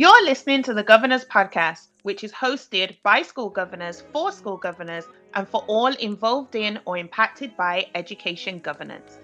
[0.00, 5.04] You're listening to the Governors Podcast, which is hosted by school governors for school governors
[5.34, 9.18] and for all involved in or impacted by education governance.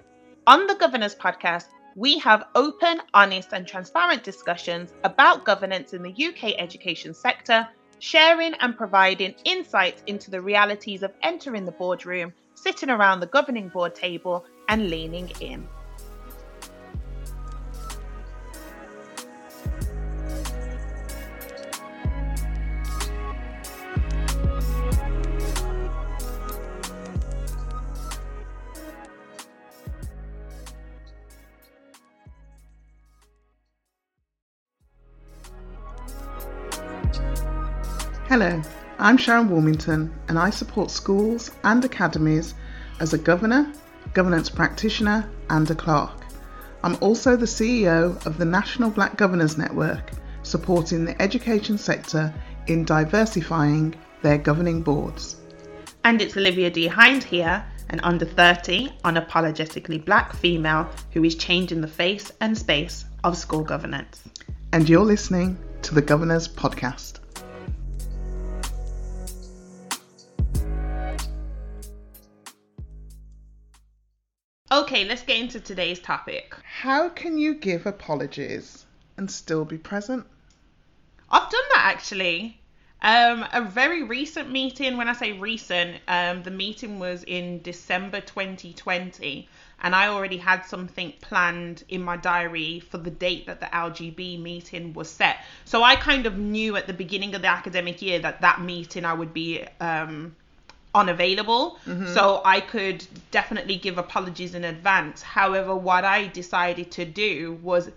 [0.49, 6.11] On the Governors Podcast, we have open, honest, and transparent discussions about governance in the
[6.11, 7.69] UK education sector,
[8.01, 13.69] sharing and providing insights into the realities of entering the boardroom, sitting around the governing
[13.69, 15.69] board table, and leaning in.
[38.27, 38.63] Hello,
[38.99, 42.55] I'm Sharon Warmington and I support schools and academies
[42.99, 43.71] as a governor,
[44.15, 46.25] governance practitioner, and a clerk.
[46.83, 50.11] I'm also the CEO of the National Black Governors Network,
[50.43, 52.33] supporting the education sector
[52.67, 55.37] in diversifying their governing boards.
[56.03, 56.87] And it's Olivia D.
[56.87, 63.05] Hinds here, an under 30, unapologetically black female who is changing the face and space
[63.23, 64.23] of school governance.
[64.73, 67.19] And you're listening to the Governors Podcast.
[74.75, 76.57] Okay, let's get into today's topic.
[76.65, 78.85] How can you give apologies
[79.17, 80.27] and still be present?
[81.31, 82.61] I've done that actually.
[83.01, 88.21] Um, a very recent meeting, when I say recent, um, the meeting was in December
[88.21, 89.49] 2020,
[89.81, 94.43] and I already had something planned in my diary for the date that the LGB
[94.43, 95.37] meeting was set.
[95.65, 99.05] So I kind of knew at the beginning of the academic year that that meeting
[99.05, 100.35] I would be um,
[100.95, 101.79] unavailable.
[101.87, 102.15] Mm-hmm.
[102.15, 105.23] So I could definitely give apologies in advance.
[105.23, 107.91] However, what I decided to do was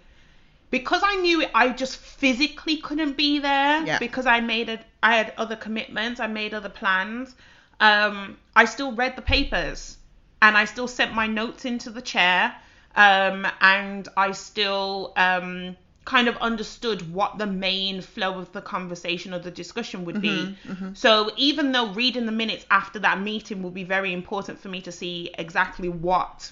[0.70, 4.00] because I knew I just physically couldn't be there yeah.
[4.00, 7.36] because I made it I had other commitments, I made other plans.
[7.80, 9.98] Um, I still read the papers
[10.42, 12.56] and I still sent my notes into the chair.
[12.96, 19.34] Um, and I still um, kind of understood what the main flow of the conversation
[19.34, 20.30] or the discussion would be.
[20.30, 20.94] Mm-hmm, mm-hmm.
[20.94, 24.80] So even though reading the minutes after that meeting will be very important for me
[24.84, 26.50] to see exactly what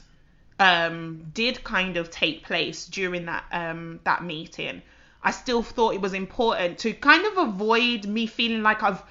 [0.59, 4.81] um, did kind of take place during that um, that meeting,
[5.23, 9.01] I still thought it was important to kind of avoid me feeling like I've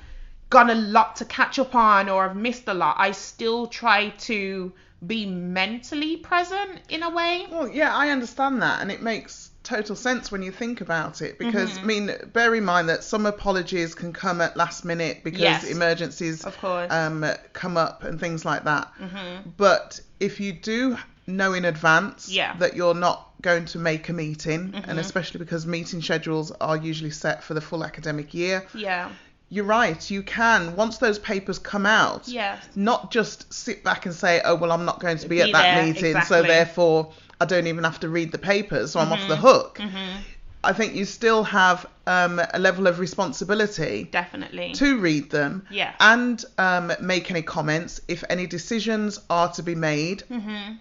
[0.50, 2.96] got a lot to catch up on or I've missed a lot.
[2.98, 4.74] I still try to
[5.06, 7.46] be mentally present in a way.
[7.50, 11.38] Well, yeah, I understand that, and it makes total sense when you think about it
[11.38, 11.82] because mm-hmm.
[11.82, 15.64] I mean bear in mind that some apologies can come at last minute because yes,
[15.64, 16.92] emergencies of course.
[16.92, 19.48] Um, come up and things like that mm-hmm.
[19.56, 22.54] but if you do know in advance yeah.
[22.58, 24.90] that you're not going to make a meeting mm-hmm.
[24.90, 29.10] and especially because meeting schedules are usually set for the full academic year yeah
[29.50, 30.10] you're right.
[30.10, 32.26] You can once those papers come out.
[32.26, 32.66] Yes.
[32.74, 35.52] Not just sit back and say, "Oh well, I'm not going to be, be at
[35.52, 36.36] that there, meeting, exactly.
[36.38, 39.12] so therefore I don't even have to read the papers, so I'm mm-hmm.
[39.14, 39.46] off the mm-hmm.
[39.46, 39.78] hook.
[39.78, 40.20] Mm-hmm.
[40.64, 44.08] I think you still have um, a level of responsibility.
[44.10, 44.72] Definitely.
[44.74, 45.66] To read them.
[45.70, 45.92] Yeah.
[46.00, 50.74] And um, make any comments if any decisions are to be made, mm-hmm.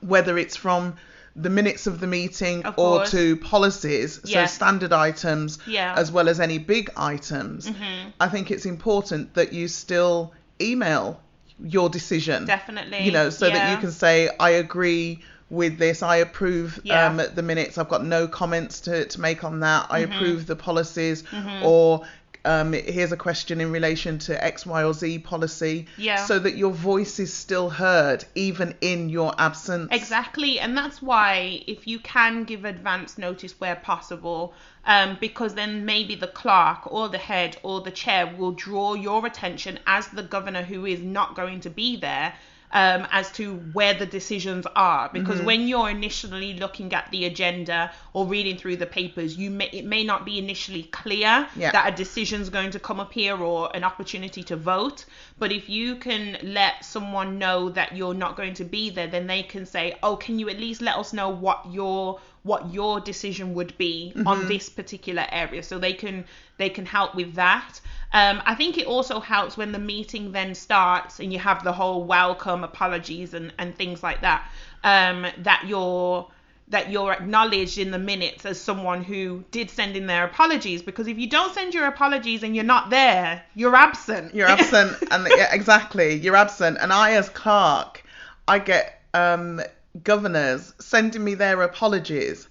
[0.00, 0.96] whether it's from
[1.34, 4.46] the minutes of the meeting of or to policies, yeah.
[4.46, 5.94] so standard items, yeah.
[5.94, 7.68] as well as any big items.
[7.68, 8.10] Mm-hmm.
[8.18, 11.20] I think it's important that you still email
[11.62, 12.46] your decision.
[12.46, 13.00] Definitely.
[13.00, 13.54] You know, so yeah.
[13.54, 15.20] that you can say, I agree
[15.50, 16.02] with this.
[16.02, 17.06] I approve yeah.
[17.06, 17.78] um, the minutes.
[17.78, 19.86] I've got no comments to, to make on that.
[19.90, 20.12] I mm-hmm.
[20.12, 21.22] approve the policies.
[21.22, 21.64] Mm-hmm.
[21.64, 22.06] Or
[22.44, 25.86] um, here's a question in relation to X, Y, or Z policy.
[25.96, 26.24] Yeah.
[26.24, 29.88] So that your voice is still heard even in your absence.
[29.92, 30.58] Exactly.
[30.58, 36.14] And that's why if you can give advance notice where possible, um, because then maybe
[36.14, 40.62] the clerk or the head or the chair will draw your attention as the governor
[40.62, 42.34] who is not going to be there
[42.72, 45.46] um, as to where the decisions are because mm-hmm.
[45.46, 49.84] when you're initially looking at the agenda or reading through the papers you may it
[49.84, 51.70] may not be initially clear yeah.
[51.70, 55.04] that a decision's going to come up here or an opportunity to vote
[55.38, 59.26] but if you can let someone know that you're not going to be there then
[59.26, 63.00] they can say oh can you at least let us know what your what your
[63.00, 64.26] decision would be mm-hmm.
[64.26, 66.24] on this particular area so they can
[66.58, 67.80] they can help with that
[68.12, 71.72] um, I think it also helps when the meeting then starts and you have the
[71.72, 74.50] whole welcome, apologies, and, and things like that.
[74.84, 76.26] Um, that you're
[76.68, 81.06] that you're acknowledged in the minutes as someone who did send in their apologies because
[81.06, 85.28] if you don't send your apologies and you're not there you're absent you're absent and
[85.36, 88.02] yeah, exactly you're absent and i as clerk
[88.48, 89.60] i get um,
[90.02, 92.48] governors sending me their apologies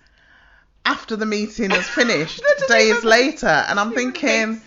[0.85, 4.61] after the meeting has finished, days even- later, and I'm thinking,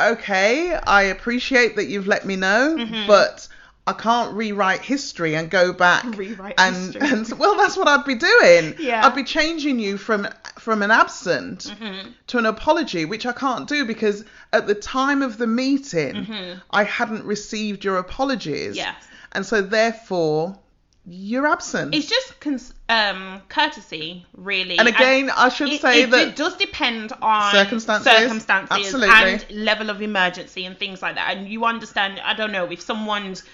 [0.00, 3.06] okay, I appreciate that you've let me know, Mm-hmm.
[3.06, 3.48] but
[3.86, 7.00] I can't rewrite history and go back Rewrite and history.
[7.08, 8.74] and well, that's what I'd be doing.
[8.78, 9.06] Yeah.
[9.06, 12.10] I'd be changing you from from an absent Mm-hmm.
[12.26, 16.26] to an apology, which I can't do because at the time of the meeting,
[16.70, 18.76] I hadn't received your apologies.
[18.76, 18.92] Mm-hmm.
[18.92, 19.04] Yes.
[19.32, 20.58] And so therefore,
[21.10, 21.94] you're absent.
[21.94, 24.78] It's just cons- um, courtesy, really.
[24.78, 29.14] and again, I should it, say it, that it does depend on Circumstances, circumstances absolutely.
[29.14, 31.36] and level of emergency and things like that.
[31.36, 33.44] And you understand, I don't know, if someone's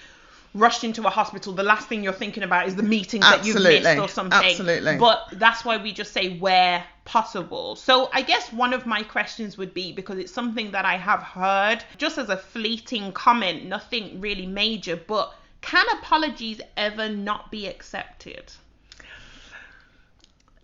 [0.53, 3.61] rushed into a hospital, the last thing you're thinking about is the meetings that you've
[3.61, 4.39] missed or something.
[4.39, 4.97] absolutely.
[4.97, 7.75] But that's why we just say where possible.
[7.75, 11.21] So I guess one of my questions would be because it's something that I have
[11.21, 15.35] heard just as a fleeting comment, nothing really major, but
[15.65, 18.51] can apologies ever not be accepted?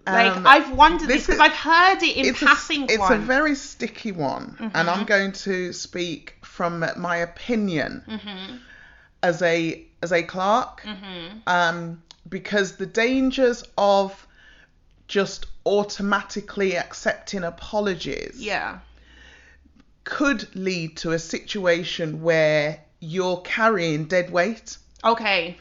[0.07, 2.81] Like Um, I've wondered this because I've heard it in it's passing.
[2.83, 3.13] A, it's once.
[3.13, 4.89] a very sticky one, and Mm-hmm.
[4.89, 8.55] I'm going to speak from my opinion Mm-hmm.
[9.21, 11.37] as a as a clerk, Mm-hmm.
[11.47, 14.25] um, because the dangers of
[15.07, 18.79] just automatically accepting apologies yeah.
[20.03, 24.77] could lead to a situation where you're carrying dead weight.
[25.03, 25.57] Okay.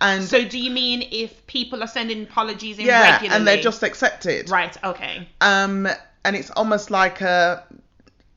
[0.00, 3.36] And So do you mean if people are sending apologies in yeah, regularly?
[3.36, 4.50] and they're just accepted.
[4.50, 4.76] right.
[4.84, 5.28] Okay.
[5.40, 5.88] Um,
[6.24, 7.64] and it's almost like a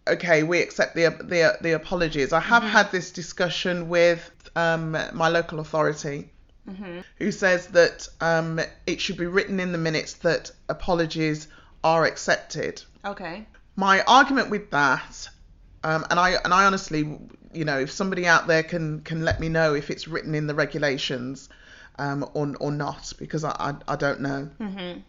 [0.07, 2.31] okay, we accept the the the apologies.
[2.33, 6.29] I have had this discussion with um my local authority.
[7.17, 11.47] Who says that um, it should be written in the minutes that apologies
[11.81, 12.83] are accepted?
[13.05, 13.47] Okay.
[13.77, 15.29] My argument with that,
[15.85, 17.17] um, and I and I honestly,
[17.53, 20.47] you know, if somebody out there can can let me know if it's written in
[20.47, 21.49] the regulations
[21.99, 24.49] um, or or not, because I I, I don't know.
[24.59, 24.99] Mm-hmm.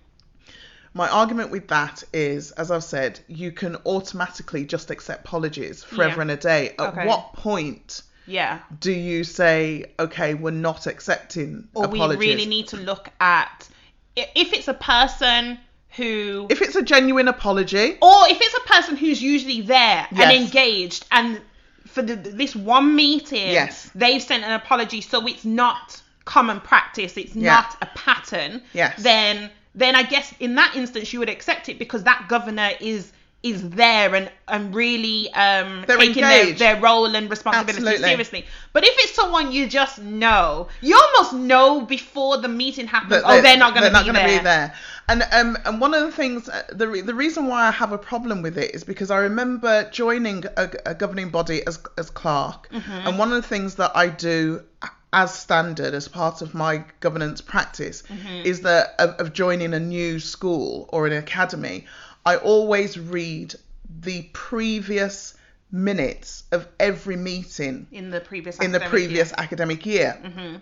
[0.95, 6.17] My argument with that is, as I've said, you can automatically just accept apologies forever
[6.17, 6.23] Yeah.
[6.23, 6.71] and a day.
[6.79, 7.07] At Okay.
[7.07, 8.61] what point Yeah.
[8.81, 12.19] do you say, okay, we're not accepting Or apologies?
[12.19, 13.69] we really need to look at
[14.17, 15.59] if it's a person
[15.91, 20.33] who if it's a genuine apology, or if it's a person who's usually there and
[20.33, 21.41] engaged and
[21.89, 23.91] for the, this one meeting Yes.
[23.95, 27.55] they've sent an apology so it's not common practice it's Yeah.
[27.55, 29.03] not a pattern Yes.
[29.03, 33.13] then then i guess in that instance you would accept it because that governor is
[33.43, 38.09] is there and and really um They're taking their, their role and responsibility Absolutely.
[38.09, 43.13] seriously but if it's someone you just know you almost know before the meeting happens
[43.13, 44.39] that oh they're not going to be, not gonna there.
[44.39, 44.75] be there.
[45.09, 47.93] And um and one of the things uh, the re- the reason why I have
[47.93, 52.11] a problem with it is because I remember joining a, a governing body as as
[52.11, 53.07] clerk, Mm-hmm.
[53.07, 54.63] and one of the things that I do
[55.13, 58.47] as standard as part of my governance practice Mm-hmm.
[58.47, 61.87] is that of, of joining a new school or an academy,
[62.29, 63.55] I always read
[64.03, 65.35] the previous
[65.73, 69.37] minutes of every meeting in the previous in the previous year.
[69.39, 70.21] academic year.
[70.23, 70.57] Mm-hmm.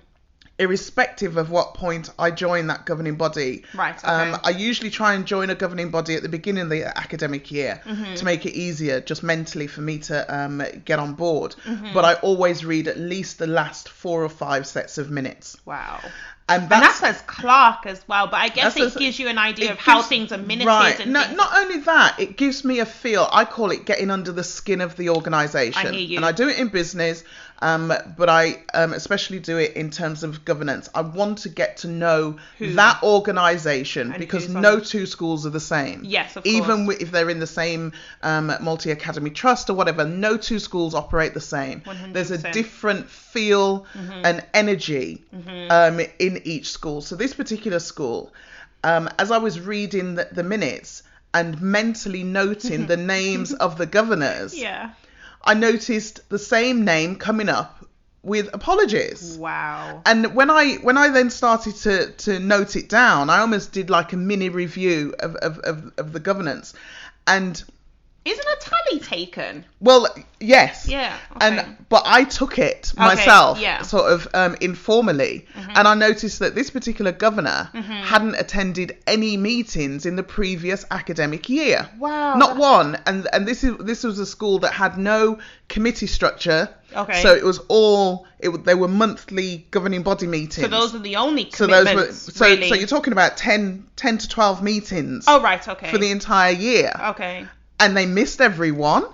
[0.58, 4.06] Irrespective of what point I join that governing body, Right, okay.
[4.06, 7.50] um, I usually try and join a governing body at the beginning of the academic
[7.53, 8.14] year Mm-hmm.
[8.14, 11.55] to make it easier, just mentally for me to um, get on board.
[11.67, 11.93] Mm-hmm.
[11.93, 16.00] But I always read at least the last four or five sets of minutes, wow
[16.49, 19.37] and And that's, that's as clerk as well, but I guess it gives you an
[19.37, 21.00] idea of how things are minuted right.
[21.00, 21.37] and No, things.
[21.37, 23.28] not only that, it gives me a feel.
[23.33, 26.16] I call it getting under the skin of the organisation, I hear you.
[26.16, 27.25] and I do it in business,
[27.60, 30.88] um, but I um, especially do it in terms of governance.
[30.94, 35.60] I want to get to know Who- that organisation because no two schools are the
[35.60, 36.02] same.
[36.04, 40.36] Yes, of Even if they're in the same um, multi academy trust or whatever, no
[40.36, 41.80] two schools operate the same.
[41.82, 42.12] 100%.
[42.12, 44.22] There's a different feel Mm-hmm.
[44.25, 45.25] and energy
[45.70, 47.00] um, in each school.
[47.00, 48.32] So this particular school,
[48.84, 51.02] um, as I was reading the, the minutes
[51.34, 54.90] and mentally noting the names of the governors, yeah.
[55.47, 57.87] I noticed the same name coming up
[58.23, 59.38] with apologies.
[59.38, 60.03] Wow.
[60.05, 63.88] And when I when I then started to to note it down, I almost did
[63.88, 66.75] like a mini review of of, of, of the governance.
[67.26, 67.62] And
[68.26, 69.64] Isn't a tally taken?
[69.80, 70.06] well,
[70.40, 70.88] yes.
[70.88, 71.16] Yeah.
[71.37, 71.59] Okay.
[71.59, 73.76] And but I took it myself, yeah.
[73.76, 73.85] Mm-hmm.
[73.85, 80.04] sort of um, informally, and I noticed that this particular governor hadn't attended any meetings
[80.06, 81.88] in the previous academic year.
[81.99, 86.06] Wow, Not one, and and this is this was a school that had no committee
[86.09, 86.68] structure.
[86.95, 87.23] Okay.
[87.23, 88.50] So it was all it.
[88.64, 90.56] They were monthly governing body meetings.
[90.62, 92.68] so those are the only So those were so really.
[92.68, 95.66] so you're talking about 10, 10 to twelve meetings Oh right.
[95.66, 95.90] Okay.
[95.90, 97.47] for the entire year, Okay.
[97.80, 99.04] And they missed everyone.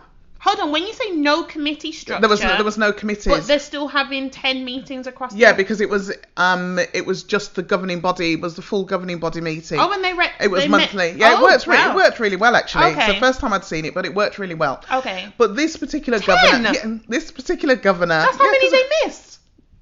[0.41, 3.27] Hold on, when you say no committee structure, There was no, there was no committees.
[3.33, 5.33] but they're still having ten meetings across.
[5.37, 8.63] yeah, the, because it was um it was just the governing body, it was the
[8.63, 9.79] full governing body meeting.
[9.79, 11.13] oh, and they re- it was they met- monthly.
[11.13, 11.67] Yeah, Oh, it worked.
[11.69, 11.93] Re- wow.
[11.93, 12.87] it worked really well actually.
[12.87, 13.13] It's Okay.
[13.15, 14.83] the first time I'd seen it, but it worked really well.
[14.93, 16.35] Okay, But this particular Ten?
[16.35, 19.39] governor, yeah, this particular governor, that's how yeah, many they missed.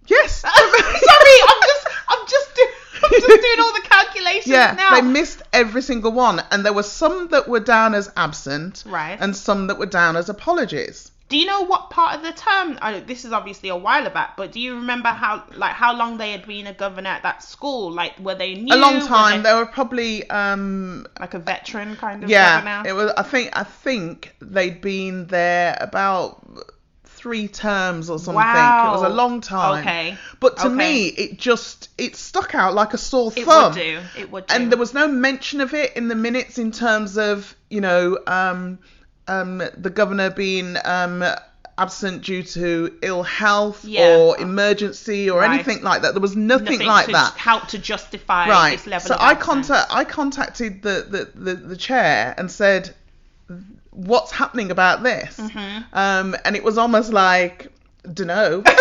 [0.09, 0.41] Yes.
[0.41, 2.69] Sorry, I'm just, I'm just, do-
[3.03, 3.87] I'm just doing all the
[4.21, 4.95] calculations Yeah, now.
[4.95, 9.19] they missed every single one, and there were some that were down as absent, Right.
[9.21, 11.11] and some that were down as apologies.
[11.29, 12.77] Do you know what part of the term?
[12.83, 15.95] I know this is obviously a while back, but do you remember how, like, how
[15.97, 17.93] long they had been a governor at that school?
[17.93, 18.75] Like, were they new?
[18.75, 19.43] a long Were time.
[19.45, 22.57] they- They were probably um like a veteran kind of yeah.
[22.65, 22.89] governor.
[22.89, 23.13] It was.
[23.17, 23.51] I think.
[23.57, 26.43] I think they'd been there about
[27.21, 28.37] three terms or something.
[28.43, 28.89] Wow.
[28.89, 29.81] It was a long time.
[29.87, 30.17] Okay.
[30.41, 30.75] But to Okay.
[30.75, 33.43] me, it just it stuck out like a sore thumb.
[33.45, 34.01] It would do.
[34.21, 34.55] It would do.
[34.55, 38.19] and there was no mention of it in the minutes in terms of you know
[38.27, 38.79] um,
[39.29, 41.23] um, the governor being um,
[41.77, 44.17] absent due to ill health Yeah.
[44.17, 45.53] or emergency or Right.
[45.55, 46.13] anything like that.
[46.15, 47.33] There was nothing, Nothing like to that.
[47.35, 48.73] help to justify Right.
[48.79, 52.95] this level So of I contact I contacted the, the, the, the chair and said,
[53.91, 55.83] "What's happening about this?" Mm-hmm.
[55.93, 57.69] Um, and it was almost like,
[58.13, 58.63] "Dunno."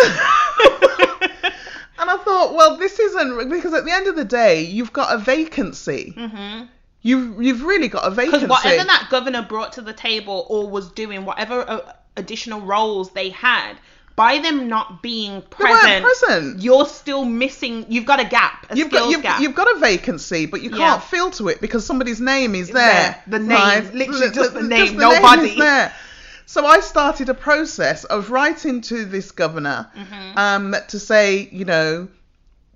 [2.00, 5.14] And I thought, well, this isn't because at the end of the day, you've got
[5.14, 6.14] a vacancy.
[6.16, 6.68] Mhm.
[7.02, 8.46] You've you've really got a vacancy.
[8.46, 13.10] Because whatever that governor brought to the table or was doing, whatever uh, additional roles
[13.10, 13.74] they had,
[14.20, 16.62] by them not being present, present.
[16.62, 17.86] you're still missing.
[17.88, 19.40] You've got a gap, a You've skills got you've, gap.
[19.40, 20.76] you've got a vacancy, but you Yeah.
[20.76, 22.74] can't fill to it because somebody's name is there.
[22.84, 23.22] there.
[23.28, 23.94] The name, right?
[23.94, 25.58] literally just the name, is nobody.
[25.58, 25.92] there.
[26.44, 30.38] So I started a process of writing to this governor Mm-hmm.
[30.38, 32.08] um, to say, you know,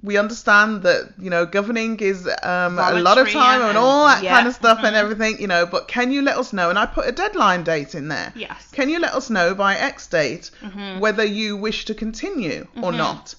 [0.04, 4.04] we understand that you know governing is um, a lot of time and, and- all
[4.06, 5.00] that yeah, kind of stuff and mhm.
[5.02, 5.64] everything, you know.
[5.66, 6.68] But can you let us know?
[6.70, 8.32] And I put a deadline date in there.
[8.36, 8.50] Yes.
[8.50, 8.74] Mm-hmm.
[8.76, 10.50] Can you let us know by X date
[10.98, 13.34] whether you wish to continue or not?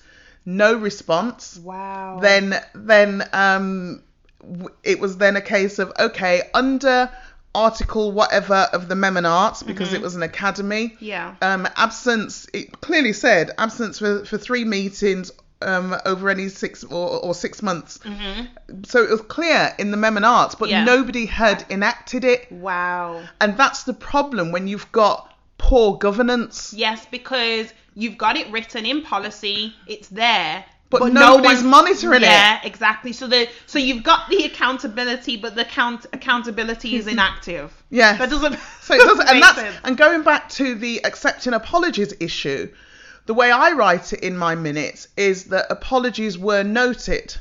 [0.47, 2.19] No response wow.
[2.21, 4.03] then then um
[4.41, 7.09] w- it was then a case of okay under
[7.55, 11.05] article whatever of the Mem and Arts because it was an academy Mm-hmm.
[11.05, 11.35] Yeah.
[11.41, 15.31] um absence it clearly said absence for for three meetings
[15.61, 17.99] um over any six or, or six months
[18.83, 20.71] so it was clear in the Mem and Arts but Mm-hmm.
[20.71, 20.83] Yeah.
[20.95, 23.23] nobody had enacted it Wow.
[23.39, 28.85] and that's the problem when you've got poor governance Yes, because you've got it written
[28.85, 30.65] in policy, it's there.
[30.89, 32.27] But no nobody's one- monitoring it.
[32.27, 33.11] Yeah, exactly.
[33.13, 37.71] So the so you've got the accountability, but the account accountability is inactive.
[37.89, 38.17] Yeah.
[38.17, 38.57] That doesn't.
[38.81, 39.75] So it doesn't, and that's sense.
[39.85, 42.69] and going back to the accepting apologies issue,
[43.25, 47.35] the way I write it in my minutes is that apologies were noted,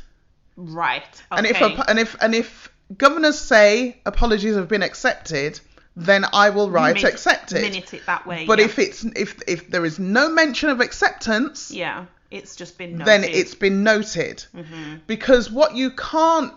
[0.56, 1.02] right.
[1.32, 1.38] Okay.
[1.38, 5.60] and if and if and if governors say apologies have been accepted,
[5.96, 7.62] then I will write accepted.
[7.62, 8.46] minute it that way.
[8.46, 8.64] But yeah.
[8.66, 13.06] if it's if if there is no mention of acceptance, yeah, it's just been noted.
[13.06, 14.44] then it's been noted.
[14.54, 14.96] Mm-hmm.
[15.06, 16.52] Because what you can't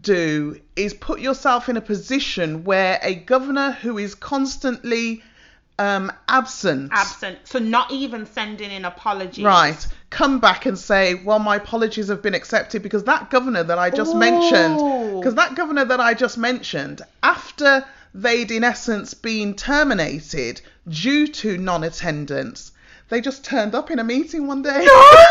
[0.00, 5.22] do is put yourself in a position where a governor who is constantly
[5.80, 7.38] um, absent, absent.
[7.44, 9.44] So not even sending in apologies.
[9.44, 13.78] right, come back and say, well, my apologies have been accepted because that governor that
[13.78, 14.76] I just mentioned,
[15.18, 17.84] because that governor that I just mentioned, after
[18.14, 22.72] they'd in essence been terminated due to non-attendance,
[23.08, 24.84] they just turned up in a meeting one day.
[24.84, 25.06] No!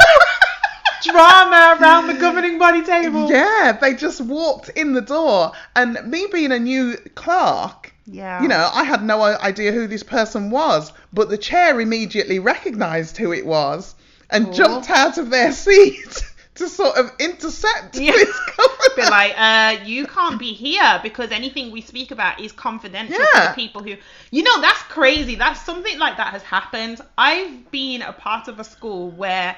[1.03, 3.29] Drama around the governing body table.
[3.29, 8.41] Yeah, they just walked in the door, and me being a new clerk, Yeah.
[8.41, 13.17] you know, I had no idea who this person was, but the chair immediately recognised
[13.17, 13.95] who it was
[14.29, 14.53] and Cool.
[14.53, 16.23] jumped out of their seat
[16.55, 18.11] to sort of intercept Yeah.
[18.11, 18.95] this governor.
[18.95, 23.41] Be like, uh, you can't be here because anything we speak about is confidential to
[23.47, 23.95] the people who,
[24.31, 25.35] you know, that's crazy.
[25.35, 26.99] That's something like that has happened.
[27.17, 29.55] I've been a part of a school where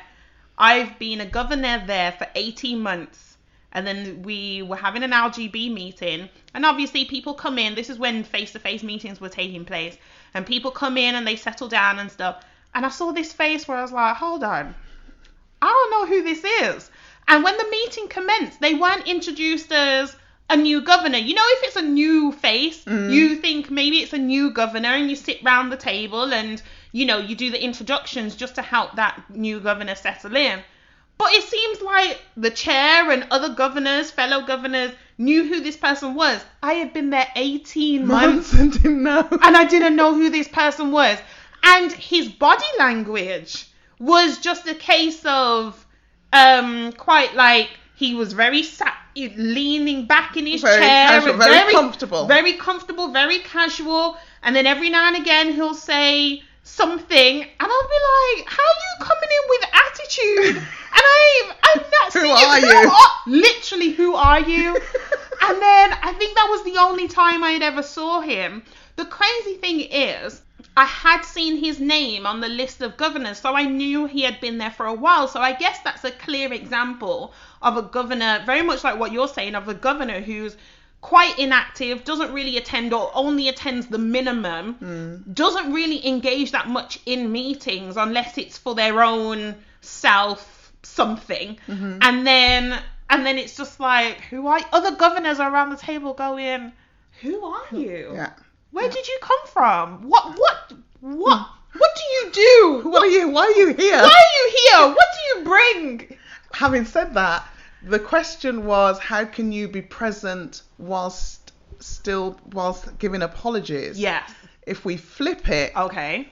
[0.58, 3.31] I've been a governor there for 18 months.
[3.74, 6.30] And then we were having an LGB meeting.
[6.54, 7.76] And obviously, people come in.
[7.76, 9.98] This is when face to face meetings were taking place.
[10.34, 12.44] And people come in and they settle down and stuff.
[12.74, 14.76] And I saw this face where I was like, hold on.
[15.62, 16.90] I don't know who this is.
[17.28, 20.16] And when the meeting commenced, they weren't introduced as
[20.50, 21.18] a new governor.
[21.18, 23.12] You know, if it's a new face, mm.
[23.12, 26.62] you think maybe it's a new governor and you sit round the table and,
[26.92, 30.62] you know, you do the introductions just to help that new governor settle in.
[31.18, 36.16] But it seems like the chair and other governors, fellow governors, knew who this person
[36.16, 36.44] was.
[36.64, 39.28] I had been there 18 months Months and didn't know.
[39.30, 41.18] and I didn't know who this person was.
[41.64, 43.68] And his body language
[44.00, 45.86] was just a case of
[46.34, 51.44] um quite like he was very sat leaning back in his Very chair casual, and
[51.44, 52.26] very comfortable.
[52.26, 57.90] very comfortable very casual and then every now and again he'll say something, and I'll
[57.96, 62.60] be like, "How are you coming in with attitude?" And I'm, I'm not Who are
[62.60, 62.90] you?
[62.90, 64.76] are- literally, who are you?
[65.42, 68.62] and then I think that was the only time I had ever saw him.
[68.98, 70.42] The crazy thing is,
[70.76, 74.42] I had seen his name on the list of governors, so I knew he had
[74.42, 75.30] been there for a while.
[75.30, 79.30] So I guess that's a clear example of a governor, very much like what you're
[79.30, 80.58] saying, of a governor who's
[81.02, 85.34] quite inactive, doesn't really attend or only attends the minimum, hmm.
[85.34, 91.58] doesn't really engage that much in meetings unless it's for their own self something.
[91.68, 91.98] Mm-hmm.
[92.02, 92.80] And then
[93.10, 96.72] and then it's just like, who are other governors are around the table going,
[97.22, 97.78] who are hmm.
[97.78, 98.12] you?
[98.14, 98.34] Yeah.
[98.72, 100.08] Where did you come from?
[100.08, 101.80] What what what hmm.
[101.80, 102.90] what do you do?
[102.90, 103.30] What are you?
[103.30, 103.98] Why are you here?
[103.98, 104.96] Why are you here?
[104.96, 106.18] What do you bring?
[106.54, 107.46] Having said that,
[107.84, 114.00] the question was, how can you be present whilst still whilst giving apologies?
[114.00, 114.30] Yes.
[114.68, 116.32] If we flip it, Okay.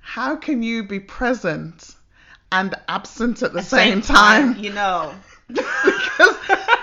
[0.00, 1.94] how can you be present
[2.50, 4.58] and absent at the same, time?
[4.58, 5.14] You know.
[5.48, 6.36] because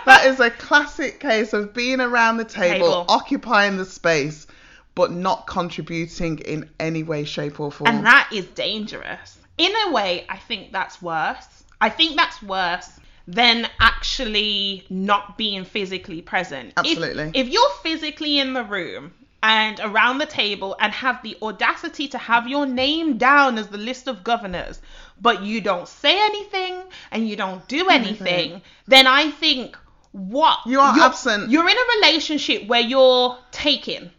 [0.05, 3.05] that is a classic case of being around the table, Table.
[3.07, 4.47] occupying the space,
[4.95, 7.87] but not contributing in any way, shape, or form.
[7.87, 9.37] And that is dangerous.
[9.57, 11.63] In a way, I think that's worse.
[11.81, 12.98] I think that's worse
[13.31, 16.69] than actually not being physically present.
[16.71, 17.31] If- Absolutely.
[17.35, 22.17] If, you're physically in the room and around the table and have the audacity to
[22.17, 24.81] have your name down as the list of governors,
[25.21, 26.81] but you don't say anything
[27.11, 29.77] and you don't do anything, then I think
[30.11, 31.51] what You are you're- absent.
[31.51, 34.09] You're in a relationship where you're taking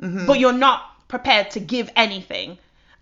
[0.00, 0.26] Mm-hmm.
[0.26, 2.56] but you're not prepared to give anything.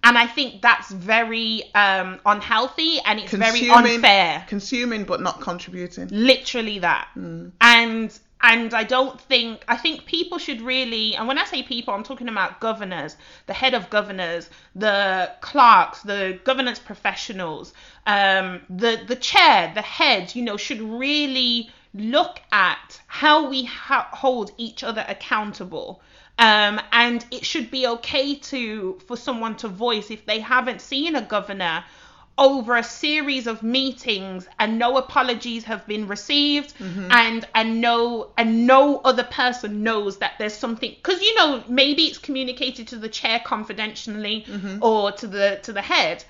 [0.07, 4.45] And I think that's very um, unhealthy and it's very unfair.
[4.47, 6.07] Consuming but not contributing.
[6.13, 7.09] Literally that.
[7.17, 7.51] Mm.
[7.61, 11.93] And and I don't think I think people should really and when I say people
[11.93, 17.73] I'm talking about governors, the head of governors, the clerks, the governance professionals,
[18.07, 24.09] um, the the chair, the head, you know, should really look at how we ha-
[24.13, 26.01] hold each other accountable.
[26.39, 31.17] Um, and it should be okay to for someone to voice if they haven't seen
[31.17, 31.85] a governor
[32.39, 36.75] over a series of meetings and no apologies have been received
[37.11, 42.03] and and no and no other person knows that there's something because you know maybe
[42.03, 44.45] it's communicated to the chair confidentially
[44.83, 46.23] or to the to the head.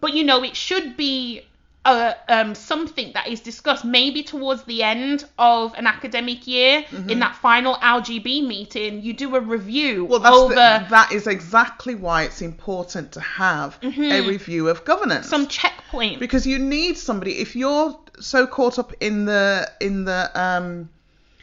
[0.00, 1.42] But you know it should be
[1.84, 7.20] uh, um, something that is discussed maybe towards the end of an academic year in
[7.20, 11.94] that final LGB meeting you do a review Well, that's over the, that is exactly
[11.94, 15.26] why it's important to have a review of governance.
[15.28, 20.30] some checkpoint because you need somebody if you're so caught up in the in the
[20.38, 20.90] um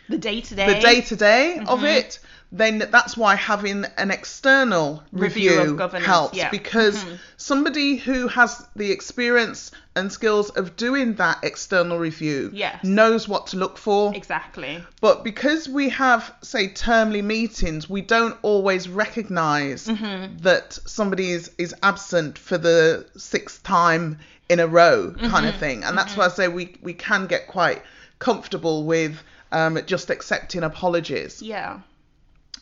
[0.10, 1.86] the day to day the day to day of Mm-hmm.
[1.86, 2.19] it
[2.51, 6.45] then that's why having an external Review review, of governance, helps yeah.
[6.45, 6.51] Mm-hmm.
[6.51, 7.05] because
[7.36, 12.83] somebody who has the experience and skills of doing that external review Yes.
[12.83, 18.38] knows what to look for exactly but because we have, say, termly meetings, we don't
[18.43, 20.38] always recognize Mm-hmm.
[20.43, 25.47] that somebody is, is absent for the sixth time in a row, kind Mm-hmm.
[25.47, 25.83] of thing.
[25.83, 27.81] And that's why I say we, we can get quite
[28.19, 31.41] comfortable with um, just accepting apologies.
[31.41, 31.79] yeah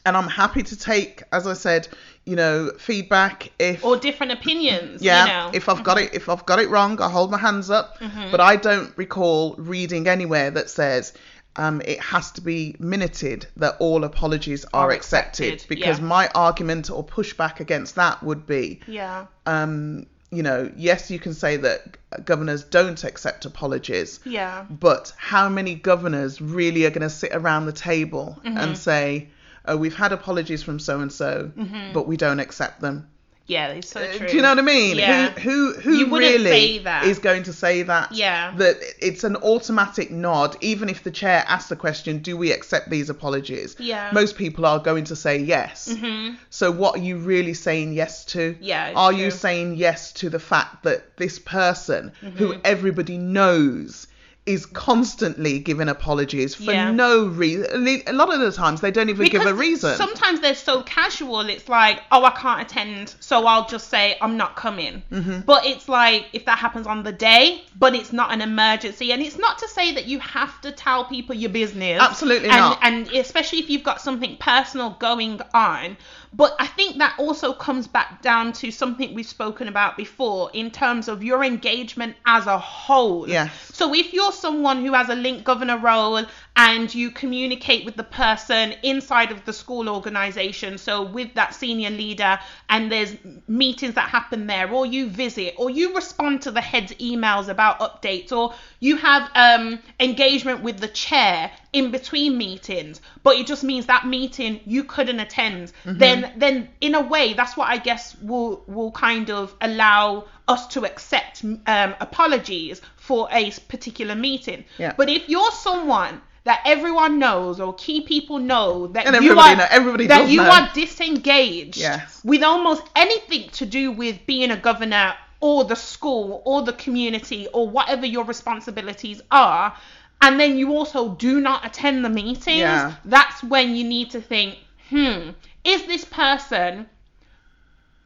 [0.06, 1.88] And I'm happy to take, as I said,
[2.26, 6.30] you know, feedback if or different opinions yeah, you know if I've got it, if
[6.30, 8.00] I've got it wrong, I hold my hands up.
[8.00, 8.32] Mm-hmm.
[8.32, 11.13] But I don't recall reading anywhere that says
[11.56, 15.54] um, it has to be minuted that all apologies are, Are accepted.
[15.54, 16.06] accepted, Because yeah.
[16.06, 21.34] my argument or pushback against that would be, yeah um, you know, yes, you can
[21.34, 24.20] say that governors don't accept apologies.
[24.26, 28.58] yeah But how many governors really are going to sit around the table Mm-hmm.
[28.58, 29.30] and say,
[29.67, 31.51] "Oh, we've had apologies from so and so,
[31.93, 33.08] but we don't accept them"?
[33.47, 34.97] yeah it's so Uh, true Do you know what I mean?
[34.97, 35.30] Yeah.
[35.30, 37.06] Who who who You wouldn't really say that.
[37.06, 38.12] is going to say that?
[38.12, 38.51] Yeah.
[38.58, 42.89] That it's an automatic nod, even if the chair asks the question, "Do we accept
[42.89, 44.10] these apologies?" Yeah.
[44.13, 45.88] Most people are going to say yes.
[45.93, 46.38] Mhm.
[46.49, 48.56] So what are you really saying yes to?
[48.60, 52.38] Yeah, Are you saying yes to the fact that this person, Mm-hmm.
[52.39, 54.08] who everybody knows,
[54.45, 56.91] is constantly giving apologies for Yeah.
[56.91, 57.88] no reason?
[58.05, 59.95] A lot of the times they don't even give a reason.
[59.95, 61.41] Sometimes they're so casual.
[61.41, 65.01] It's like, oh, I can't attend, so I'll just say I'm not coming.
[65.12, 65.39] Mm-hmm.
[65.41, 69.21] But it's like if that happens on the day, but it's not an emergency, and
[69.21, 71.99] it's not to say that you have to tell people your business.
[71.99, 72.79] Absolutely and, not.
[72.84, 75.97] And especially if you've got something personal going on.
[76.34, 80.69] But I think that also comes back down to something we've spoken about before in
[80.69, 83.27] terms of your engagement as a whole.
[83.29, 83.53] Yes.
[83.73, 86.26] So if you're someone who has a link governor role
[86.58, 91.89] and you communicate with the person inside of the school organization so with that senior
[91.89, 92.39] leader
[92.70, 93.15] and there's
[93.48, 97.80] meetings that happen there or you visit or you respond to the head's emails about
[97.80, 103.63] updates or you have um, engagement with the chair in between meetings but it just
[103.63, 105.74] means that meeting you couldn't attend.
[105.84, 110.68] Then then in a way that's what i guess will will kind of allow us
[110.68, 114.63] to accept um, apologies for a particular meeting.
[114.78, 114.94] Yeah.
[114.96, 119.62] but if you're someone that everyone knows or key people know that And you everybody
[119.62, 120.49] are know- that you know.
[120.51, 122.21] are disengaged Yes.
[122.23, 127.47] with almost anything to do with being a governor or the school or the community
[127.51, 129.75] or whatever your responsibilities are
[130.21, 132.93] and then you also do not attend the meetings Yeah.
[133.05, 134.58] that's when you need to think
[134.89, 135.31] hmm
[135.63, 136.88] is this person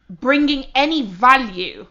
[0.09, 1.85] bringing any value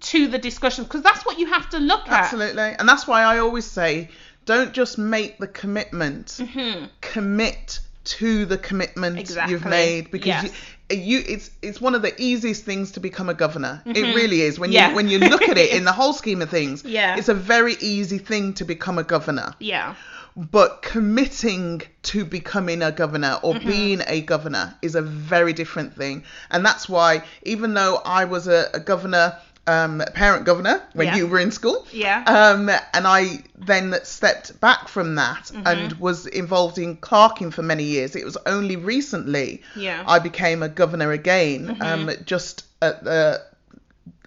[0.00, 2.74] to the discussion because that's what you have to look at Absolutely.
[2.78, 4.08] And that's why I always say
[4.52, 6.40] don't just make the commitment,
[7.00, 9.20] commit to the commitment Mm-hmm.
[9.20, 9.52] Exactly.
[9.52, 10.52] you've made because Yes.
[10.90, 13.82] you, you it's it's one of the easiest things to become a governor.
[13.84, 14.58] It really is.
[14.58, 14.74] When Mm-hmm.
[14.74, 14.88] Yeah.
[14.90, 17.18] you when you look at it in the whole scheme of things, Yeah.
[17.18, 19.48] it's a very easy thing to become a governor.
[19.60, 19.94] yeah
[20.58, 23.68] But committing to becoming a governor or Mm-hmm.
[23.74, 26.16] being a governor is a very different thing.
[26.52, 27.10] And that's why,
[27.54, 29.26] even though I was a, a governor,
[29.68, 31.16] um, parent governor when Yeah.
[31.16, 32.22] you were in school, Yeah.
[32.26, 35.66] um, and I then stepped back from that Mm-hmm.
[35.66, 38.16] and was involved in clerking for many years.
[38.16, 40.02] It was only recently Yeah.
[40.06, 43.42] I became a governor again, um, just at the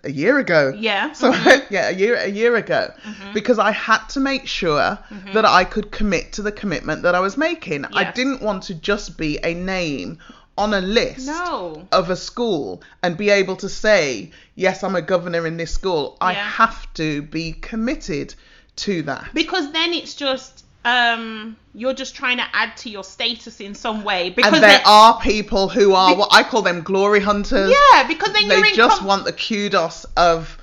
[0.03, 0.73] a year ago.
[0.75, 1.11] Yeah.
[1.13, 1.29] So
[1.69, 3.33] yeah, a year a year ago, Mm-hmm.
[3.33, 4.97] because I had to make sure
[5.33, 7.85] that I could commit to the commitment that I was making.
[7.85, 10.17] I didn't want to just be a name
[10.57, 11.87] on a list No.
[11.91, 16.17] of a school and be able to say, yes, I'm a governor in this school.
[16.21, 18.35] I have to be committed
[18.77, 19.29] to that.
[19.33, 24.03] because then it's just um you're just trying to add to your status in some
[24.03, 27.69] way because and there are people who are what I call them glory hunters.
[27.71, 30.57] yeah because then you're They in just com- want the kudos of,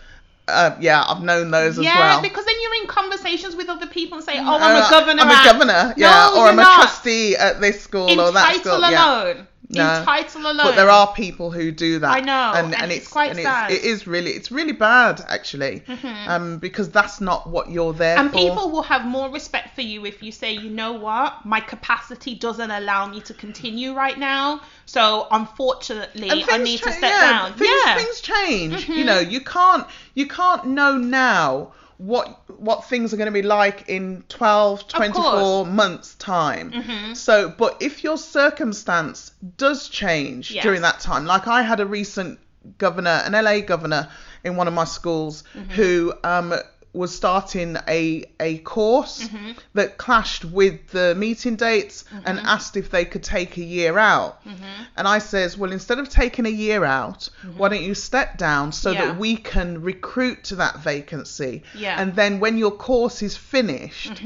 [0.48, 2.16] uh, yeah, I've known those yeah as well.
[2.16, 4.90] Yeah, because then you're in conversations with other people and say oh Uh, I'm a
[4.90, 8.32] governor I'm a governor, yeah, No, or I'm a trustee at this school in or
[8.32, 8.90] that title school.
[8.90, 9.34] Yeah.
[9.70, 9.98] No.
[9.98, 12.10] in title alone But there are people who do that.
[12.10, 13.70] I know, and, and and it's it's quite and sad.
[13.70, 15.82] It's, it is really, it's really bad actually,
[16.26, 18.38] um, because that's not what you're there and for.
[18.38, 21.60] And people will have more respect for you if you say, you know what, my
[21.60, 24.62] capacity doesn't allow me to continue right now.
[24.86, 27.52] So unfortunately, I need to step yeah, down.
[27.54, 27.96] Things, yeah.
[27.96, 28.88] things change.
[28.88, 33.42] You know, you can't you can't know now what what things are going to be
[33.42, 37.14] like in 12 24 months time.
[37.14, 40.62] So but if your circumstance does change Yes.
[40.64, 42.38] during that time like i had a recent
[42.78, 44.08] governor an la governor
[44.44, 46.54] in one of my schools who um
[46.92, 49.52] was starting a a course mm-hmm.
[49.74, 52.46] that clashed with the meeting dates and mm-hmm.
[52.46, 54.44] asked if they could take a year out.
[54.44, 54.82] Mm-hmm.
[54.96, 58.72] And I says, well, instead of taking a year out, why don't you step down
[58.72, 59.06] so Yeah.
[59.06, 61.62] that we can recruit to that vacancy?
[61.74, 62.00] Yeah.
[62.00, 64.22] And then when your course is finished,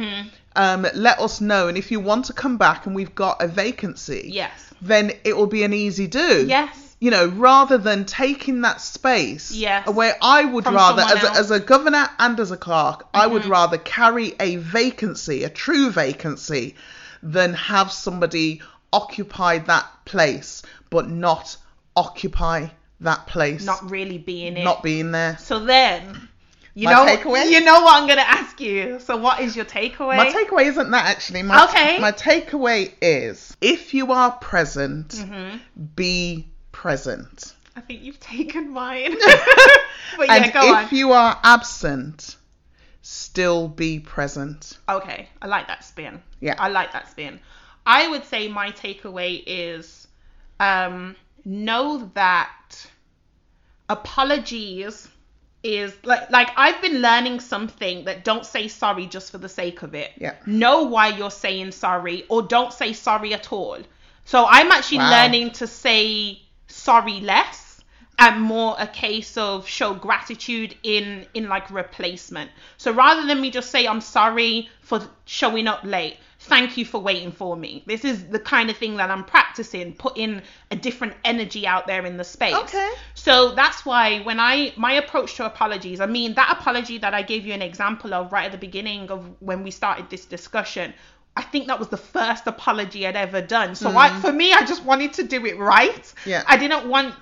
[0.56, 1.68] um, let us know.
[1.68, 4.72] And if you want to come back and we've got a vacancy, Yes.
[4.80, 6.91] then it will be an easy do Yes.
[7.02, 9.88] You know, rather than taking that space Yes.
[9.88, 11.26] away, I would From rather, as a.
[11.26, 11.36] Mm-hmm.
[11.36, 15.90] as a governor and as a clerk, I would rather carry a vacancy, a true
[15.90, 16.76] vacancy,
[17.20, 18.62] than have somebody
[18.92, 21.56] occupy that place, but not
[21.96, 22.68] occupy
[23.00, 24.62] that place, Not really being it.
[24.62, 25.36] not being there.
[25.38, 26.28] So then,
[26.74, 27.50] you My know, takeaway?
[27.50, 29.00] you know what I'm gonna ask you.
[29.00, 30.16] So what is your takeaway?
[30.18, 31.42] My takeaway isn't that actually.
[31.42, 31.98] My, Okay.
[31.98, 35.56] My takeaway is if you are present, Mm-hmm.
[35.96, 37.54] be present.
[37.76, 39.12] I think you've taken mine.
[40.16, 40.98] but yeah, and go if on.
[40.98, 42.36] you are absent,
[43.02, 44.78] still be present.
[44.88, 46.22] Okay, I like that spin.
[46.40, 46.56] Yeah.
[46.58, 47.40] I like that spin.
[47.86, 50.06] I would say my takeaway is
[50.60, 52.86] um, know that
[53.88, 55.08] apologies
[55.62, 59.82] is like like I've been learning something that don't say sorry just for the sake
[59.82, 60.10] of it.
[60.18, 60.34] Yeah.
[60.46, 63.78] Know why you're saying sorry or don't say sorry at all.
[64.24, 65.10] So I'm actually Wow.
[65.10, 67.72] learning to say sorry less
[68.18, 72.50] and more a case of show gratitude in in like replacement.
[72.76, 77.00] So rather than me just say I'm sorry for showing up late, thank you for
[77.00, 77.82] waiting for me.
[77.86, 82.04] This is the kind of thing that I'm practicing, putting a different energy out there
[82.04, 82.54] in the space.
[82.54, 82.92] Okay.
[83.14, 87.22] So that's why when I my approach to apologies, I mean that apology that I
[87.22, 90.92] gave you an example of right at the beginning of when we started this discussion.
[91.36, 93.74] I think that was the first apology I'd ever done.
[93.74, 93.96] So hmm.
[93.96, 96.12] I, for me, I just wanted to do it right.
[96.26, 96.42] Yeah.
[96.46, 97.14] I didn't want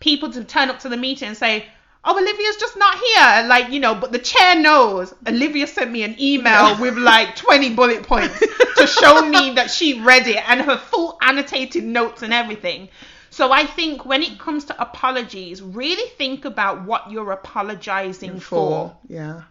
[0.00, 1.66] people to turn up to the meeting and say,
[2.04, 3.48] oh, Olivia's just not here.
[3.48, 5.12] Like, you know, but the chair knows.
[5.26, 10.00] Olivia sent me an email with like 20 bullet points to show me that she
[10.00, 12.88] read it and her full annotated notes and everything.
[13.30, 18.96] So I think when it comes to apologies, really think about what you're apologizing for.
[19.06, 19.42] Yeah.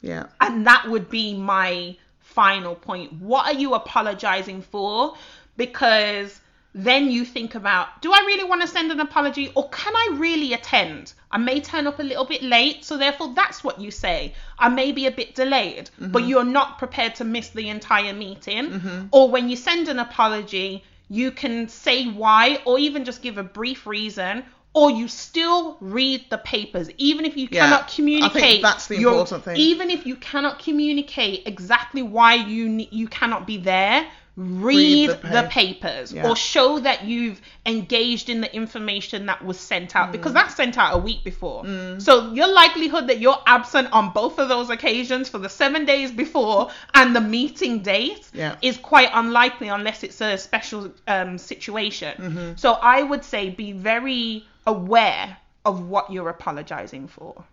[0.00, 0.26] Yeah.
[0.40, 1.96] And that would be my
[2.38, 3.12] final point.
[3.14, 5.16] What are you apologizing for?
[5.56, 6.40] Because
[6.72, 10.06] then you think about do I really want to send an apology or can I
[10.12, 11.14] really attend?
[11.32, 14.34] I may turn up a little bit late, so therefore that's what you say.
[14.56, 16.12] I may be a bit delayed, mm-hmm.
[16.12, 18.70] but you're not prepared to miss the entire meeting.
[18.70, 19.06] Mm-hmm.
[19.10, 23.42] Or when you send an apology, you can say why or even just give a
[23.42, 24.44] brief reason
[24.78, 29.42] or you still read the papers even if you cannot yeah, communicate that's the important
[29.42, 34.06] thing even if you cannot communicate exactly why you you cannot be there
[34.38, 36.28] read, read the, the, papers yeah.
[36.28, 40.12] or show that you've engaged in the information that was sent out mm.
[40.12, 41.64] because that's sent out a week before.
[41.64, 42.00] Mm.
[42.00, 46.12] So your likelihood that you're absent on both of those occasions for the seven days
[46.12, 48.54] before and the meeting date yeah.
[48.62, 52.16] is quite unlikely unless it's a special um, situation.
[52.16, 52.52] Mm-hmm.
[52.54, 57.44] So I would say be very aware of what you're apologizing for.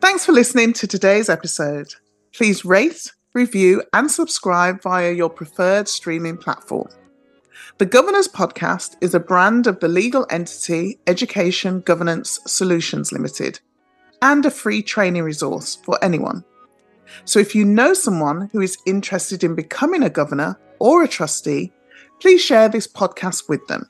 [0.00, 1.94] Thanks for listening to today's episode.
[2.34, 6.88] Please rate, review, and subscribe via your preferred streaming platform.
[7.78, 13.60] The Governors Podcast is a brand of the legal entity Education Governance Solutions Limited
[14.20, 16.44] and a free training resource for anyone.
[17.24, 21.72] So if you know someone who is interested in becoming a governor or a trustee,
[22.20, 23.88] please share this podcast with them.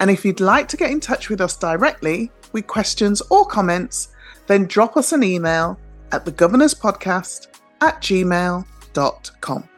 [0.00, 4.08] And if you'd like to get in touch with us directly with questions or comments,
[4.46, 5.78] then drop us an email
[6.12, 7.48] at thegovernorspodcast
[7.80, 9.68] at gmail.com.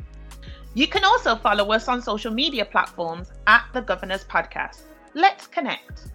[0.75, 4.83] You can also follow us on social media platforms at The Governors Podcast.
[5.15, 6.09] Let's connect.